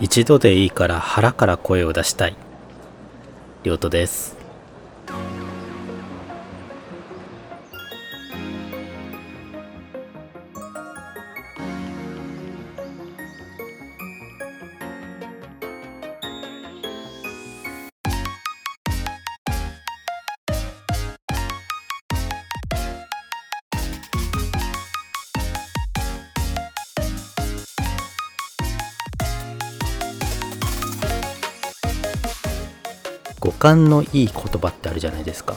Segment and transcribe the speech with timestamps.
[0.00, 2.36] 一度でいいから腹から声を出したい。
[3.64, 4.37] りょうとです。
[33.48, 35.56] 五感のいい言葉ってあるじゃないですか。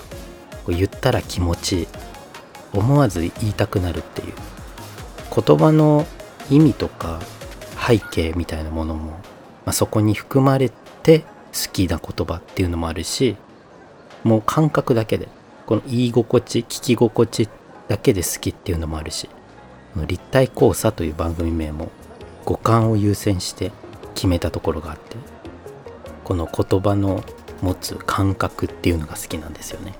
[0.69, 1.87] 言ったら気持ちいい。
[2.73, 4.33] 思わず言いたくなるっていう。
[5.35, 6.05] 言葉の
[6.49, 7.19] 意味とか
[7.85, 9.17] 背景みたいなものも、ま
[9.65, 10.71] あ、そこに含まれ
[11.03, 11.25] て好
[11.73, 13.35] きな言葉っていうのもあるし、
[14.23, 15.27] もう感覚だけで、
[15.65, 17.49] この言い心地、聞き心地
[17.89, 19.27] だけで好きっていうのもあるし、
[19.93, 21.91] この立体交差という番組名も
[22.45, 23.73] 五感を優先して
[24.15, 25.17] 決めたところがあって、
[26.23, 27.21] この言葉の
[27.61, 29.93] 持つ感覚っていうのが好きなんですよね。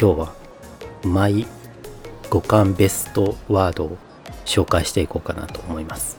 [0.00, 0.34] 今日は
[1.04, 1.46] マイ
[2.30, 3.98] 五感ベストワードを
[4.44, 6.18] 紹介していこうかなと思います。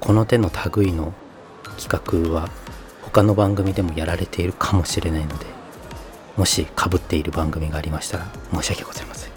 [0.00, 1.12] この手の類の
[1.78, 2.48] 企画は
[3.02, 5.46] 他の番組でもやられているかもしれないので
[6.36, 9.30] もし被っている番組がありましたら申し訳ございません、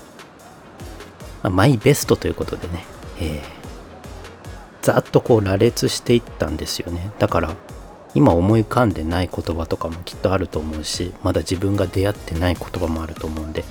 [1.43, 2.85] まあマイベストということでね、
[3.19, 3.65] えー
[4.85, 7.09] ざっとこう羅列していったんですよね。
[7.17, 7.55] だから
[8.15, 13.63] 今思い浮かんでない言葉とかもきっとあると思うしまだ自分が出会ってない言葉もあると思うんで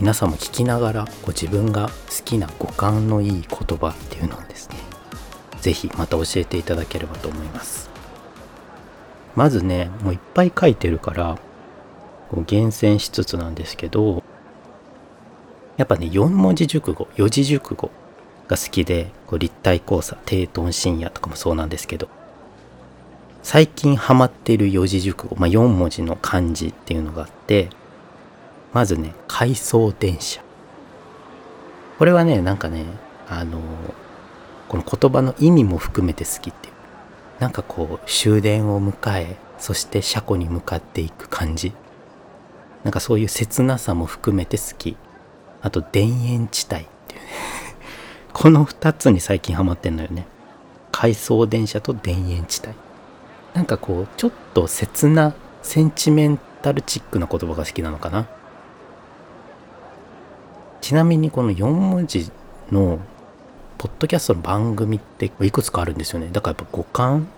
[0.00, 4.76] 皆さんも聞きながらこう自分が好きな五感のいい言葉っていうのをですね
[5.60, 7.88] 是非また教えていただければと思います。
[9.36, 11.38] まずねもういっぱい書いてるから
[12.30, 14.22] こう厳選しつつなんですけど
[15.76, 17.90] やっぱね4文字熟語四字熟語
[18.48, 22.08] が好きでこう立体交差低トン深夜とかもそうなんですけど
[23.42, 27.70] 最近ハマっている四字熟語、まあ、4文字の漢字っていうのがあって
[28.72, 30.42] まずね回送電車。
[31.98, 32.86] これはねなんかね
[33.28, 33.60] あの
[34.68, 36.74] この言葉の意味も含めて好きっていう。
[37.40, 41.72] なんかこう終電を迎えそして車庫に向かっていく感じ。
[42.84, 44.96] なんかそういう切なさも含めて好き。
[45.60, 47.26] あと田園地帯っていうね。
[48.32, 50.26] この2つに最近ハマってんのよね。
[50.90, 52.74] 回送電車と田園地帯。
[53.54, 58.26] なんかこうちょっと切なセンチメンタルチックな言葉が好きなのかな？
[60.80, 62.30] ちなみにこの4文字
[62.70, 62.98] の
[63.78, 66.28] ポッドキャストの番組っていくつかあるんですよね。
[66.32, 67.28] だからやっぱ五感？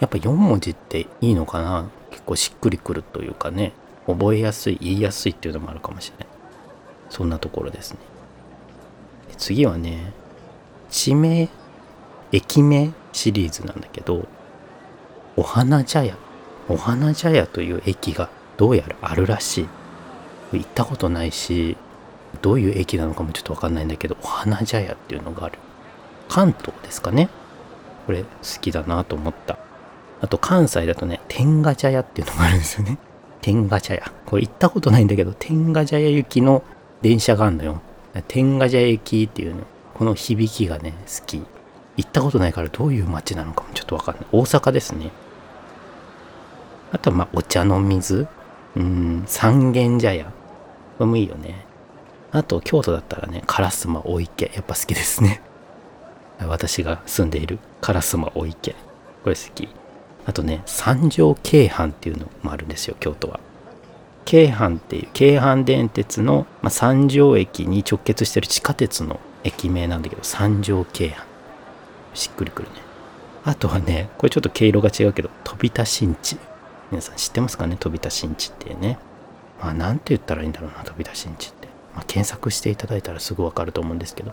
[0.00, 1.88] やっぱ4文字っていいのかな？
[2.10, 3.72] 結構しっくりくるというかね。
[4.06, 6.26] 覚えやすい言いやすいっていうのもあるかもしれない。
[7.08, 7.98] そんなところですね。
[9.38, 10.12] 次はね
[10.90, 11.48] 地名
[12.32, 14.26] 駅名シリーズなんだけど
[15.36, 16.16] お花茶屋。
[16.68, 19.68] お花茶屋という駅がどうやらあるらしい。
[20.52, 21.76] 行ったことないし
[22.40, 25.58] どういう駅なのかもちょっとわかんないんだけどお花茶屋っていうのがある。
[26.28, 27.28] 関東ですかね。
[28.06, 28.28] これ好
[28.60, 29.58] きだなと思った。
[30.20, 32.98] あと関西だとね天下茶屋っていうのがあるんですよね。
[33.40, 34.12] 天下茶屋。
[34.26, 36.62] これ行ったことないんだけど天下茶屋行きの
[37.02, 37.82] 電車があるのよ。
[38.28, 39.62] 天下茶屋駅っていうの。
[39.94, 41.42] この響きがね好き。
[41.96, 44.26] 行ったことないからどういう街なのかもちょっとわかんない。
[44.32, 45.10] 大阪ですね。
[46.94, 48.28] あとはまあお茶の水。
[48.76, 50.26] うん三軒茶屋。
[50.26, 50.30] こ
[51.00, 51.66] れもいいよね。
[52.30, 54.52] あと京都だったらね烏丸大池。
[54.54, 55.42] やっぱ好きですね。
[56.46, 58.76] 私が住んでいる烏丸大池。
[59.24, 59.68] これ好き。
[60.24, 63.40] あとね三条京阪っていうのもあるんですよ京都は。
[64.24, 71.14] 京阪っていう京阪電鉄の、まあ、三条駅に直結してる地下鉄の駅名なんだけど三条京阪。
[72.14, 72.76] しっくりくるね。
[73.44, 76.38] あとはねこれちょっと毛色が違うけど飛び田新地。
[76.90, 77.76] 皆さん知ってますかね？
[77.76, 78.98] 飛び田新地ってね。
[79.60, 84.32] まあなんて言ったらいいんだろうな飛び田新地って、まあ、検索していただいたらすぐわかると思うんですけど。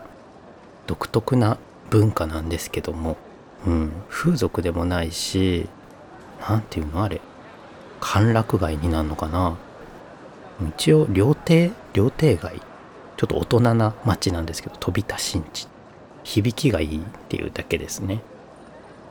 [0.86, 1.58] 独特な
[1.90, 3.16] 文化なんですけども。
[3.66, 3.92] うん。
[4.08, 5.68] 風俗でもないし
[6.40, 7.20] なんていうのあれ。
[8.00, 9.56] 歓楽街になるのかな。
[10.76, 12.60] 一応料亭料亭街。
[13.16, 15.68] ちょっと大人な街なんですけど飛び田新地。
[16.24, 18.22] 響きがいいっていうだけですね。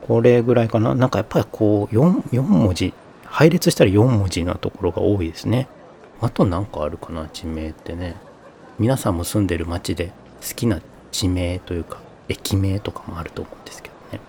[0.06, 0.94] これぐらいかな。
[0.94, 2.92] なんかやっぱりこう 4, 4文字
[3.32, 5.66] 配列したら4文字なところが多いですね。
[6.20, 8.14] あと何かあるかな地名ってね。
[8.78, 10.12] 皆さんも住んでる町で
[10.46, 11.98] 好きな地名というか
[12.28, 14.20] 駅名とかもあると思うんですけどね。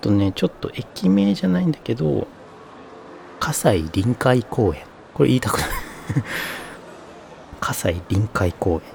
[0.00, 2.28] あとねちょっと駅名じゃないんだけど
[3.40, 4.82] 葛西臨海公園。
[5.14, 5.68] これ言いたくない。
[7.58, 8.92] 葛西臨海公園。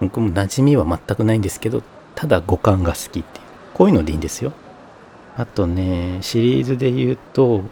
[0.00, 1.82] 僕も馴染みは全くないんですけど
[2.14, 3.24] ただ五感が好きっていう。
[3.74, 4.52] こういうのでいいんですよ。
[5.36, 7.64] あとね、シリーズで言うと、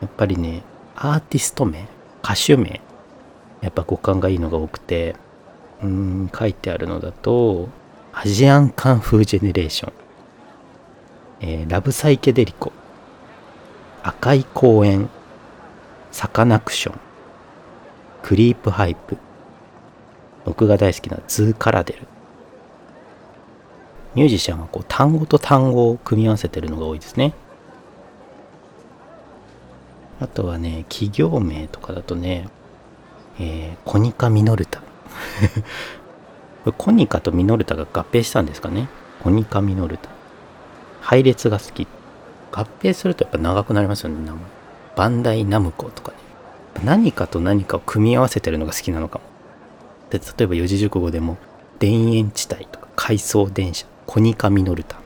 [0.00, 0.62] やっぱりね、
[0.96, 1.88] アーティスト名、
[2.22, 2.80] 歌手名、
[3.60, 5.16] やっぱ五感がいいのが多くて、
[5.82, 7.68] うん、書いてあるのだと、
[8.12, 9.92] アジアンカンフージェネレーション、
[11.40, 12.72] えーラブサイケデリコ、
[14.02, 15.08] 赤い公園、
[16.10, 17.00] サカナクション、
[18.22, 19.18] クリープハイプ、
[20.44, 22.06] 僕が大好きなズーカラデル。
[24.14, 27.34] ミュージシャンはこう単語と単語を組み合わせてるのが多いですね。
[30.20, 32.48] あとはね、企業名とかだとね、
[33.38, 34.82] えーコニカミノルタ。
[36.76, 38.88] コニカとミノルタが合併したんですかね？
[39.22, 40.10] コニカミノルタ。
[41.00, 41.86] 配列が好き。
[42.52, 44.40] 合併するとやっぱ長くなりますよね、名前。
[44.96, 46.18] バンダイナムコとかね。
[46.84, 49.24] 何かと何かを組み合わせてるのが好きなのかも。
[50.10, 51.38] で、例えば四字熟語でも、
[51.78, 54.96] 田園地帯とか、回送電車、コニカミノルタ。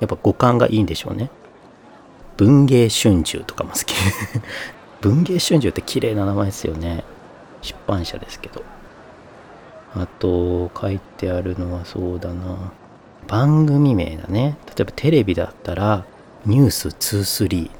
[0.00, 1.30] やっぱ五感がいいんでしょうね。
[2.42, 3.94] 文芸春秋とかも好き。
[5.00, 7.04] 文芸春秋って綺麗な名前ですよね。
[7.60, 8.64] 出版社ですけど。
[9.94, 12.72] あと、書いてあるのはそうだな。
[13.28, 14.56] 番組名だね。
[14.66, 16.04] 例えばテレビだったら、
[16.44, 17.70] ニュース23。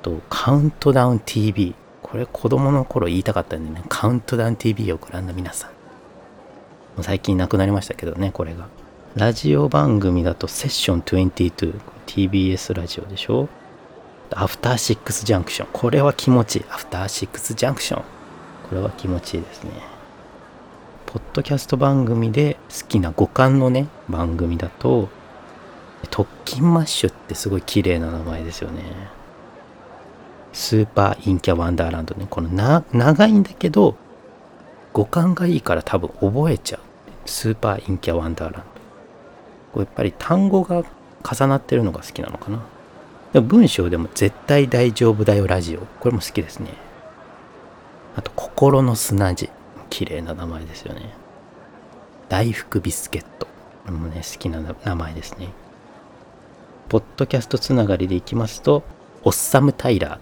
[0.00, 1.74] と、カウントダウン TV。
[2.00, 7.02] これ子供の頃言いたかったんでね、カウントダウン TV をご覧の皆さん。
[7.02, 8.68] 最近なくなりましたけどね、これが。
[9.16, 11.95] ラジオ番組だとセッション22。
[12.06, 13.48] TBS ラジオでしょ？
[14.32, 15.68] アフターシックスジャンクション。
[15.72, 16.64] これは気持ちいい。
[16.70, 18.04] アフターシックスジャンクション。
[18.68, 19.70] これは気持ちいいですね。
[21.06, 25.08] ポッドキャスト番組で好きな五感のね、番組だと、
[26.10, 28.82] 特勤マッシュってすごい綺麗な名前ですよね。
[30.52, 32.26] スーパーインキャワンダーランドね。
[32.28, 33.94] このな、長いんだけど、
[34.92, 36.80] 五感がいいから多分覚えちゃう。
[37.26, 38.68] スーパーインキャワンダーランド。
[39.72, 40.84] これやっぱり単語が
[41.26, 42.62] 重なってるのが好きなのかな。
[43.32, 45.80] でも文章でも絶対大丈夫だよラジオ。
[46.00, 46.70] これも好きですね。
[48.14, 49.50] あと、心の砂地。
[49.90, 51.14] 綺麗な名前ですよね。
[52.28, 53.46] 大福ビスケット。
[53.46, 53.52] こ
[53.86, 55.48] れもね、好きな名前ですね。
[56.88, 58.82] ポッドキャストつながりでいきますと、
[59.22, 60.18] オッサム・タイラ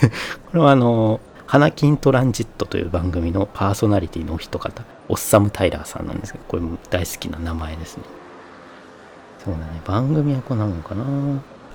[0.00, 0.10] ー。
[0.50, 8.04] これはあの、花金トランジットという番組のパーソナリティのお一方、オッサム・タイラーさんなんですけど、これも大好きな名前ですね。
[9.46, 11.04] そうだね、番組はこんなもんかな。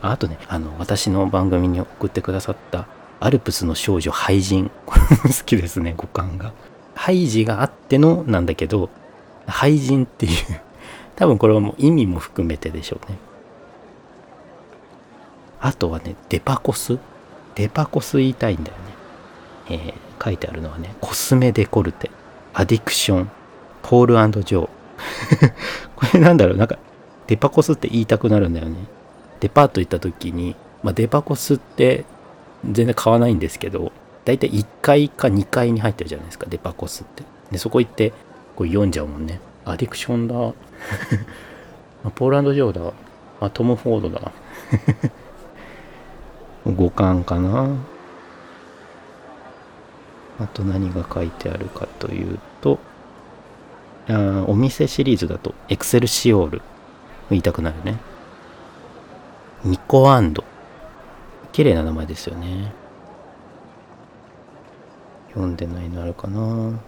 [0.02, 2.86] あとね、あの、私の番組に送ってくださった、
[3.22, 4.70] アルプスの少女廃人。
[4.86, 6.52] 好きですね、五感が。
[6.96, 8.90] ハイジがあってのなんだけど、
[9.48, 10.34] 廃人っていう、
[11.16, 13.18] 多分これはもう意味も含めてでしょうね。
[15.62, 17.00] あとはね、デパコス。
[17.56, 18.84] デパコス言いたいんだよね。
[19.70, 22.12] えー書いてあるのはね、コスメデコルテ、
[22.54, 23.32] アディクション、
[23.82, 24.70] ポールジョー。
[25.96, 26.78] これなんだろう、なんか、
[27.32, 28.76] デパコスって言いたくなるんだよね。
[29.40, 32.04] デパート行った時に、まあ、デパコスって
[32.66, 33.94] 全然買わないんですけど、
[34.26, 37.24] だいたい1階か2階に入ってるじゃないですか、デパコスって。
[37.50, 38.12] で、そこ行って、
[38.58, 39.40] こう読んじゃうもんね。
[39.64, 40.36] アディクションだ。
[42.16, 42.92] ポールジョーだ。
[43.40, 44.34] あ、トム・フォードだ。
[46.68, 47.70] 五感かな。
[50.38, 52.78] あと何が書いてあるかというと、
[54.10, 56.62] あお店シリーズだと、エクセルシオール。
[57.32, 57.98] 言いたくなるね。
[59.64, 60.44] ニコアンド。
[61.52, 62.74] 綺麗な名前ですよね。
[65.30, 66.80] 読んでないのあるかな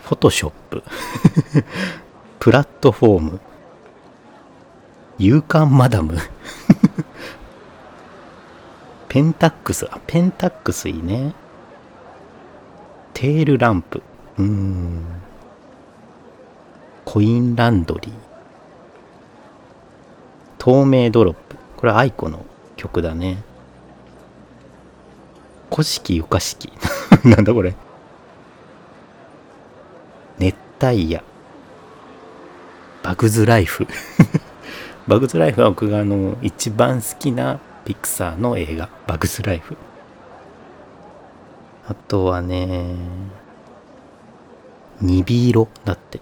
[0.00, 0.82] フォトショップ。
[2.38, 3.40] プラットフォーム。
[5.18, 6.16] 勇敢マダム。
[9.08, 9.88] ペンタックス。
[9.90, 11.34] あ、ペンタックスいいね。
[13.14, 14.02] テールランプ。
[14.38, 15.04] うーん。
[17.04, 18.25] コインランドリー。
[20.66, 21.56] 透明ドロップ。
[21.76, 22.44] これ aiko の
[22.74, 23.44] 曲だね。
[25.70, 26.72] 古式ゆかしき。
[27.22, 27.76] なんだこれ。
[30.38, 31.22] 熱帯夜。
[33.04, 33.86] バグズライフ。
[35.06, 38.88] バグズライフは僕があの一番好きなピクサーの映画。
[39.06, 39.76] バグズライフ。
[41.86, 42.96] あとはね、
[45.00, 46.20] ニビ色だって。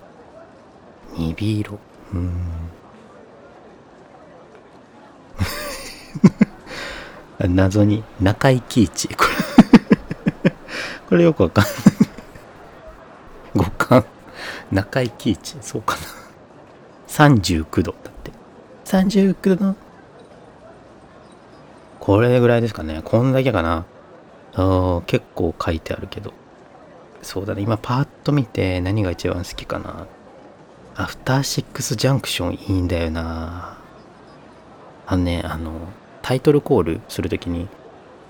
[1.17, 1.79] ニビ色。
[2.13, 2.74] うーん。
[7.49, 9.09] 謎に中井貴一。
[9.09, 9.25] こ
[10.43, 10.53] れ
[11.09, 11.75] これよくわかんない。
[13.55, 14.05] 五感。
[14.71, 15.57] 中井貴一。
[15.61, 16.03] そうかな。
[17.09, 18.33] 39度だって。
[18.85, 19.76] 39度
[22.00, 23.03] これぐらいですかね。
[23.05, 23.85] こんだけかな。
[24.55, 26.33] あ結構書いてあるけど。
[27.23, 27.62] そうだね。
[27.62, 30.07] 今パーッと見て何が一番好きかな。
[30.97, 33.74] アフターシックスジャンクションいいんだよな。
[35.06, 35.73] あのねあの
[36.23, 37.68] タイトルコールするときに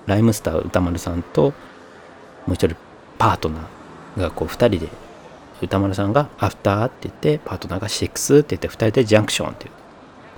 [0.07, 1.53] ライムスター歌丸さんと
[2.47, 2.77] もう一人
[3.19, 4.89] パートナーがこう2人で
[5.63, 9.71] 歌丸さんが「アフター」って言ってパートナーが「シックス」って言って2人で「ジャンクション」っていう。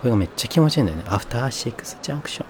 [0.00, 2.46] これがめっちゃ気持ちいいんだよね「アフターシックスジャンクション」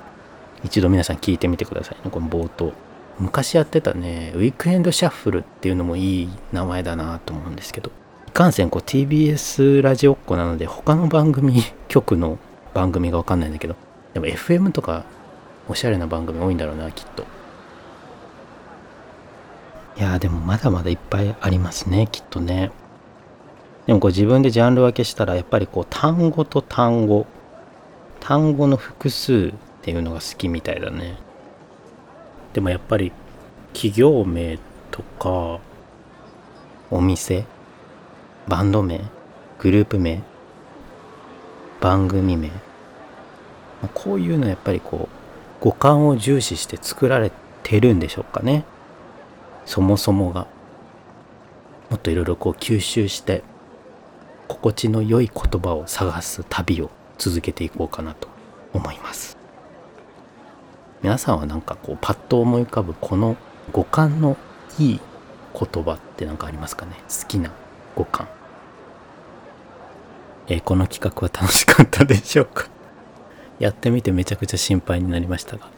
[0.65, 2.11] 一度皆さん聞いてみてくださいね。
[2.11, 2.73] この冒頭。
[3.19, 7.91] 昔やってたねウィークエンドシャッフルっていうのもいい名前だなと思うんですけど。
[8.29, 12.39] いかんせんこう TBS ラジオっ子なので他の番組 局の
[12.77, 13.75] 番組がわかんないんだけど
[14.13, 15.07] でも FM とか
[15.67, 17.25] おしゃれな番組多いんだろうなきっと。
[19.99, 22.71] いやでもまだまだいっぱいありますねきっとね。
[23.87, 27.27] でもこう自分でジャンル分けしたらやっぱりこう単語と単語。
[28.21, 29.53] 単語の複数っ
[29.83, 31.17] ていうのが好きみたいだね。
[32.53, 33.11] でもやっぱり
[33.73, 34.59] 企業名
[34.91, 35.61] とか
[36.91, 37.47] お店
[38.49, 39.01] バンド名
[39.61, 40.23] グループ名
[41.81, 42.51] 番組名
[43.95, 47.31] こういうのやっぱりこう五感を重視して作られ
[47.63, 48.65] てるんでしょうかね。
[49.65, 50.47] そもそもが。
[51.91, 53.45] もっといろいろこう吸収して
[54.49, 58.29] 心地の良い言葉を探す旅を続けていこうかなと
[58.73, 59.37] 思います。
[61.03, 63.37] 皆さんは何かこうパッと思い浮かぶこの
[63.73, 64.37] 五感の
[64.79, 65.01] いい
[65.55, 66.93] 言葉って何かありますかね？
[67.09, 67.51] 好きな
[67.95, 68.29] 五感。
[70.49, 72.69] えー、この企画は楽しかったでしょうか？
[73.59, 75.69] やってみてめちゃくちゃ心配になりましたが。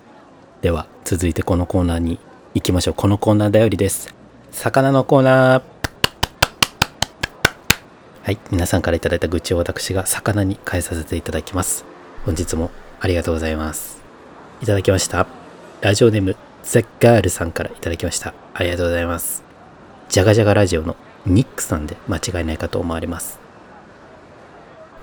[0.62, 2.18] では、続いてこのコーナーに
[2.54, 2.94] 行きましょう。
[2.94, 4.14] このコーナーだよりです。
[4.50, 5.62] 魚のコーナー。
[8.24, 11.84] はい、皆さんから頂いた愚痴を私が魚に変えさせていただきます。
[12.26, 12.70] 本日も
[13.00, 14.02] ありがとうございます。
[14.60, 15.26] いただきました。
[15.80, 18.34] ラジオネーム、ザ・ガールさんからいただきました。
[18.52, 19.44] ありがとうございます。
[20.08, 23.38] ジャガジャガラジオのニックさんで間違いないかと思われます。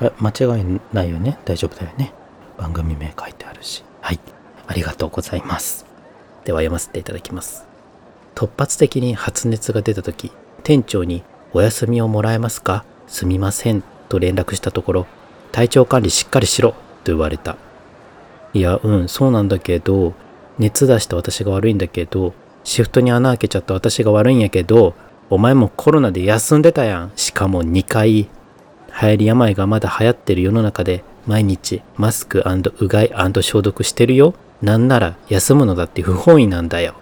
[0.02, 1.40] え、間違いないよね？
[1.46, 2.14] 大丈夫だよね？
[2.58, 3.84] 番組名書いてあるし。
[4.02, 4.20] はい。
[4.68, 5.86] ありがとうございます。
[6.44, 7.66] では読ませていただきます。
[8.36, 10.32] 突発的に発熱が出た時、
[10.64, 12.84] 店長にお休みをもらえますか？
[13.08, 15.08] すみませんと連絡したところ、
[15.52, 17.58] 体調管理しっかりしろと言われた。
[18.54, 20.14] いや、うん、そうなんだけど、
[20.58, 22.34] 熱出した私が悪いんだけど、
[22.64, 24.96] シフトに穴開けちゃった私が悪いんやけど、
[25.30, 27.12] お前もコロナで休んでたやん。
[27.16, 28.12] しかも2回。
[28.12, 28.30] 流
[29.10, 32.44] 行り病がまだ流行ってる世の中で毎日マスク
[32.80, 34.36] うがい消毒してるよ。
[34.62, 36.96] なんなら休むのだって不本意なんだよ。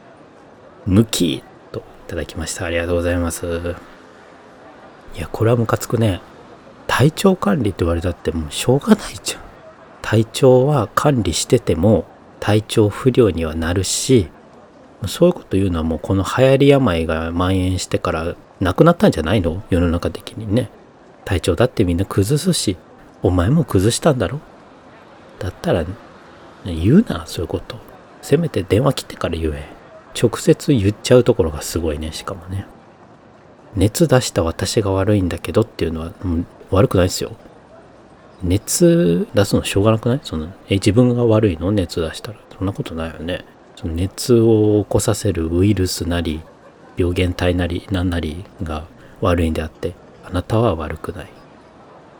[0.85, 2.65] 無きといただきました。
[2.65, 3.75] ありがとうございます。
[5.15, 6.21] いや、これはムカつくね。
[6.87, 9.41] 体調管理って言われたってもうしょうがないじゃん。
[10.01, 12.05] 体調は管理してても
[12.39, 14.27] 体調不良にはなるし、
[15.07, 19.63] そういうこと言うのはもうこの流行り病が蔓延してからなくなったんじゃないの？
[19.69, 20.69] 世の中的にね。
[21.25, 22.75] 体調だってみんな崩すし、
[23.23, 24.39] お前も崩したんだろ？
[25.39, 25.85] だったら、
[26.65, 27.77] 言うな、そういうこと。
[28.21, 29.67] せめて電話切ってから言え。
[30.21, 32.67] 直接言っちゃうところがすごいね、しかもね。
[33.75, 37.31] 熱出した私が悪いんだけどっていうのは、うん、悪くないですよ。
[38.43, 40.19] 熱出すのしょうがなくない？
[40.21, 41.71] その、え、自分が悪いの？
[41.71, 42.39] 熱出したら。
[42.55, 43.45] そんなことないよね。
[43.75, 46.41] その熱を起こさせるウイルスなり、
[46.97, 48.85] 病原体なり、何なりが
[49.21, 51.29] 悪いんであって、あなたは悪くない。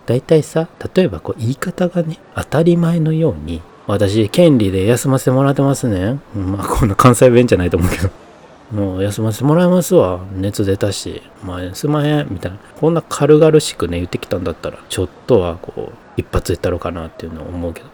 [0.05, 6.19] 大体さ、例えばこう言い方がね、当たり前のように、私、権利で休ませてもらってますね。
[6.35, 8.09] まあ、こんな関西弁じゃないと思うけど。
[8.71, 10.21] もう休ませてもらいますわ。
[10.35, 11.21] 熱出たし。
[11.43, 12.27] まあ、すまへん。
[12.31, 12.57] みたいな。
[12.79, 17.87] こんな軽々しくね、言ってきたんだったら、ちょっとはこう、一発言ったろうかなっていうのを思うけど。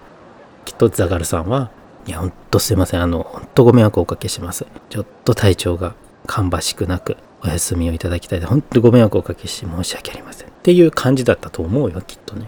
[0.65, 1.71] きっとザガルさんは、
[2.05, 3.01] いや、ほんとすいません。
[3.01, 4.67] あの、ほんとご迷惑をおかけします。
[4.89, 5.95] ちょっと体調が
[6.27, 10.48] 芳しくなく、お休みをいただきたいで、本当ご迷惑をおかけし申し訳ありません。
[10.59, 12.47] っていう感じだったと思うよ、きっとね。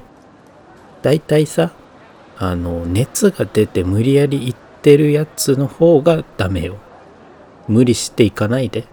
[1.01, 1.71] だいたいさ、
[2.37, 6.77] あの、熱が出て無理やり行ってるやつの方がダメよ。
[7.67, 8.85] 無理していかないで。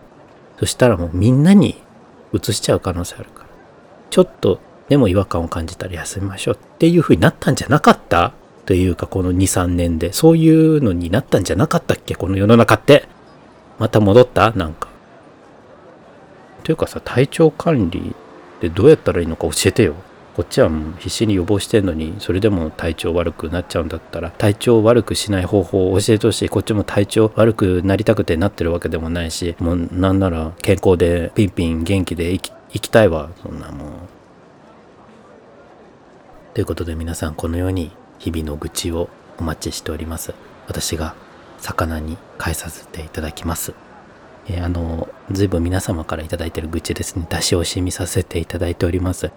[0.59, 1.81] そしたらもうみんなに
[2.33, 3.49] 移しちゃう可能性あるから。
[4.11, 8.33] ちょっとでも違和感を感じたら休みましょうっていう風になったんじゃなかった？
[8.67, 10.13] というかこの2、3年で。
[10.13, 12.15] そういうのになったんじゃなかったっけ？
[12.15, 13.09] この世の中って。
[13.79, 14.51] また戻った？
[14.53, 14.89] なんか。
[16.65, 18.15] というかさ、体調管理
[18.59, 19.95] ってどうやったらいいのか教えてよ。
[20.37, 26.49] こっちはもう必死に予防してんのに、それでも体調悪くなっちゃうんだったら、体調悪くしない方法を教えてほしい。
[26.49, 33.31] こっちも体調悪くなりたくてなってるわけでもないし、もうなんなら健康でピンピン元気で生き生きたいわ。
[33.43, 33.91] そんなもう。
[36.55, 40.35] ということで皆さんこのように日々の愚痴をお待ちしております。
[40.67, 41.15] 私が
[41.59, 43.88] 魚に返させていただきます。
[44.49, 49.31] えー、あの、随分皆様から頂いてる愚痴ですね、出し惜しみさせていただいております。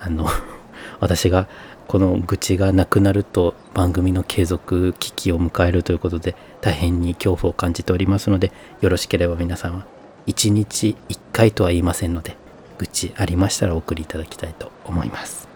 [0.00, 0.26] あの、
[1.00, 1.48] 私が
[1.86, 9.86] この愚痴がなくなると番組の継続危機を迎えるということで大変に恐怖を感じておりますのでよろしければ皆さんは
[10.26, 12.36] 1日1回とは言いませんので
[12.76, 15.48] 愚痴ありましたらお送りいただきたいと思います。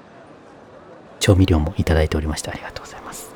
[1.20, 3.32] 調味料もいただいておりましてありがとうございます。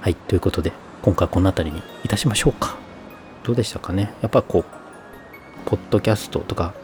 [0.00, 0.72] はいということで
[1.02, 2.81] 今回この辺りにいたしましょうか。
[3.44, 4.14] どうでしたかね？
[4.22, 4.64] やっぱこう
[5.68, 6.74] ポッドキャストとか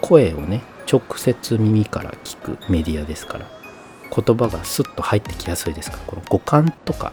[0.00, 3.46] 声をね直接耳から聞くメディアですから
[4.14, 7.12] 言葉がスッと入ってきやすいですからこの五感とか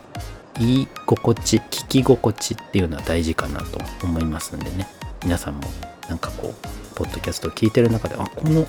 [0.60, 4.88] 言い心地聞き心地っていうのは大事かなと思いますんでね。
[5.24, 5.62] 皆さんも
[6.10, 8.66] なんかこうポッドキャストを聞いてる中であこの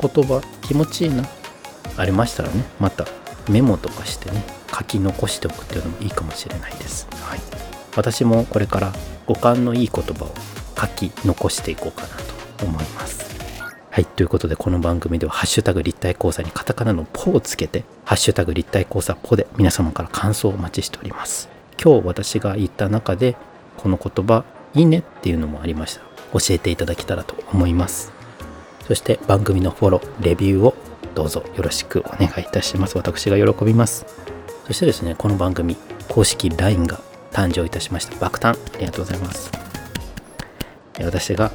[0.00, 1.24] 言葉気持ちいいな
[1.96, 3.06] ありましたらねまた
[3.48, 7.40] メモとかしてね書き残しておくっていうのもいいかもしれないです、はい、
[7.96, 8.92] 私もこれから
[9.26, 10.34] 五感のいい言葉を
[10.78, 12.08] 書き残していこうかな
[12.58, 13.26] と思います
[13.96, 14.04] はい。
[14.04, 21.48] ということで、この番組では、ハッシュタグ立体交差にカタカナのポをつけて、ハッシュタグ立体交差ポで皆様から感想をお待ちしております。
[21.82, 23.36] 今日私が言った中で、
[23.78, 26.02] この言葉、いいねっていうのもありました。
[26.38, 28.12] 教えていただけたらと思います。
[28.86, 30.74] そして番組のフォロー、レビューを
[31.14, 32.98] どうぞよろしくお願いいたします。
[32.98, 34.04] 私が喜びます。
[34.66, 35.74] そしてですね、この番組、
[36.10, 37.00] 公式 LINE が
[37.36, 38.16] 誕生いたしました。
[38.18, 39.50] 爆誕ありがとうございます。
[41.00, 41.52] 私が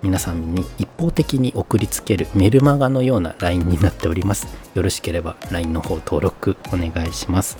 [0.00, 4.46] 皆さんに一方的に送りつけるメルマガのような LINE になっております。
[4.76, 7.58] よろしければ LINE の方登録お願いします。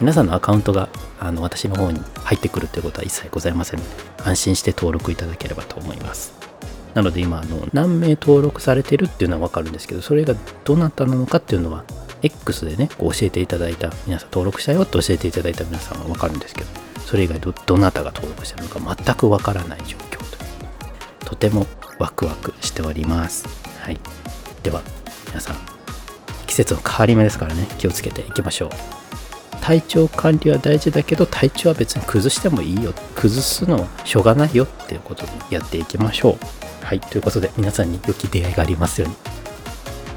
[0.00, 3.90] 皆さんのアカウントがあの私の方に入ってくるということは一切ございませんので、
[4.24, 6.32] 安心して登録いただければと思います。
[6.94, 10.34] なので今あの何名登録されてるっていうのはわかるんですけど、それが
[10.64, 11.84] どなたなのかっていうのは
[12.22, 20.18] X でね、こう教えていただいた皆さん登録したよって教えていただいた皆さんはわかるんですけど、それ以外どどなたが登録してるのか全くわからない状況
[21.20, 21.66] ととても
[21.98, 23.48] ワクワクしております。
[23.80, 23.98] はい。
[24.62, 24.80] では、
[25.26, 25.56] 皆さん、
[26.46, 28.70] 季節の変わり目ですからね、気をつけていきましょう。
[29.60, 32.94] 体調管理は大事だけど、体調は別に崩してもいいよ。
[33.16, 36.84] 崩すのはしょうがないよっていうことでやっていきましょう。
[36.84, 37.00] はい。
[37.00, 39.16] ということで、皆さんに良き出会いがありますように。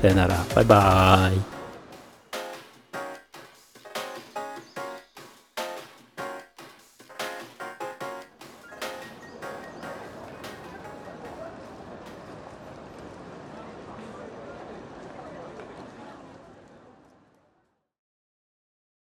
[0.04, 0.46] さよなら。
[0.54, 1.53] バイバーイ。